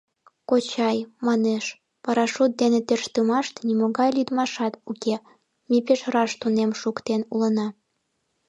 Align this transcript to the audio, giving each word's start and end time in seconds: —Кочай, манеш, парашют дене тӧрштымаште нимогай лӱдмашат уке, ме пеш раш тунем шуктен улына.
—Кочай, 0.49 0.97
манеш, 1.27 1.65
парашют 2.03 2.51
дене 2.61 2.79
тӧрштымаште 2.87 3.59
нимогай 3.69 4.09
лӱдмашат 4.17 4.73
уке, 4.89 5.15
ме 5.69 5.77
пеш 5.85 6.01
раш 6.13 6.31
тунем 6.41 6.71
шуктен 6.81 7.21
улына. 7.33 7.67